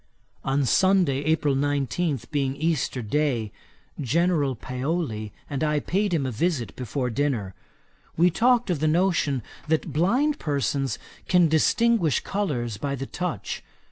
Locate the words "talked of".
8.31-8.79